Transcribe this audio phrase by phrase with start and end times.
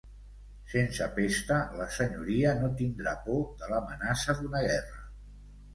[0.71, 5.07] Sense pesta la Senyoria no tindrà por de I'amenaça d'una guerra.